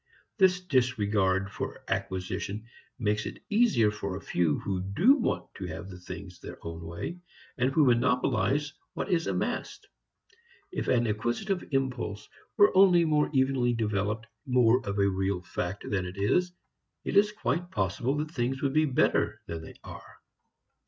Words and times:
This 0.39 0.61
disregard 0.61 1.51
for 1.51 1.83
acquisition 1.87 2.65
makes 2.97 3.27
it 3.27 3.43
easier 3.51 3.91
for 3.91 4.17
a 4.17 4.19
few 4.19 4.57
who 4.57 4.81
do 4.81 5.13
want 5.17 5.53
to 5.57 5.65
have 5.67 5.91
things 6.03 6.39
their 6.39 6.57
own 6.65 6.83
way, 6.83 7.19
and 7.55 7.71
who 7.71 7.85
monopolize 7.85 8.73
what 8.93 9.11
is 9.11 9.27
amassed. 9.27 9.87
If 10.71 10.87
an 10.87 11.05
acquisitive 11.05 11.65
impulse 11.69 12.27
were 12.57 12.75
only 12.75 13.05
more 13.05 13.29
evenly 13.31 13.75
developed, 13.75 14.25
more 14.47 14.83
of 14.89 14.97
a 14.97 15.07
real 15.07 15.43
fact, 15.43 15.87
than 15.87 16.07
it 16.07 16.17
is, 16.17 16.51
it 17.03 17.15
is 17.15 17.31
quite 17.31 17.69
possible 17.69 18.17
that 18.17 18.31
things 18.31 18.63
would 18.63 18.73
be 18.73 18.85
better 18.85 19.43
than 19.45 19.61
they 19.61 19.75
are. 19.83 20.17